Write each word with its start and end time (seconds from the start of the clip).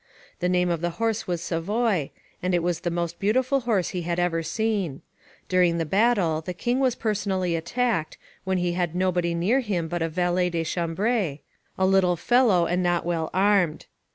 The 0.39 0.49
name 0.49 0.71
of 0.71 0.81
the 0.81 0.89
horse 0.97 1.27
was 1.27 1.41
Savoy, 1.43 2.09
and 2.41 2.55
it 2.55 2.63
was 2.63 2.79
the 2.79 2.89
most 2.89 3.19
beautiful 3.19 3.59
horse 3.59 3.89
he 3.89 4.01
had 4.01 4.17
ever 4.19 4.41
seen. 4.41 5.03
During 5.47 5.77
the 5.77 5.85
battle 5.85 6.41
the 6.41 6.55
king 6.55 6.79
was 6.79 6.95
personally 6.95 7.55
attacked, 7.55 8.17
when 8.43 8.57
he 8.57 8.71
had 8.73 8.95
nobody 8.95 9.35
near 9.35 9.59
him 9.59 9.87
but 9.87 10.01
a 10.01 10.09
valet 10.09 10.49
de 10.49 10.63
chambre, 10.63 11.37
a 11.77 11.85
little 11.85 12.15
fellow, 12.15 12.65
and 12.65 12.81
not 12.81 13.05
well 13.05 13.29
armed. 13.31 13.85